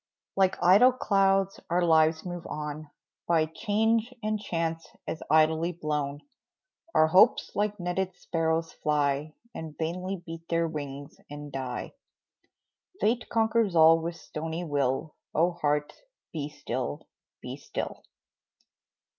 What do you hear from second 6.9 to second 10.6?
Our hopes like netted sparrows fly, And vainly beat